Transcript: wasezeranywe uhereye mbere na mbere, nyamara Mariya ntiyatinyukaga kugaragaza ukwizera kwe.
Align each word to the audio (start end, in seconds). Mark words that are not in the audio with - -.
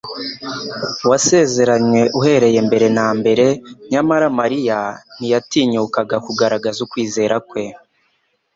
wasezeranywe 1.09 2.01
uhereye 2.19 2.59
mbere 2.67 2.87
na 2.97 3.07
mbere, 3.19 3.45
nyamara 3.91 4.25
Mariya 4.39 4.79
ntiyatinyukaga 5.15 6.15
kugaragaza 6.25 6.79
ukwizera 6.85 7.35
kwe. 7.49 7.63